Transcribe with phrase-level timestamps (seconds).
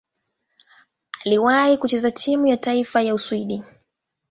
[1.25, 3.63] Aliwahi kucheza timu ya taifa ya Uswidi.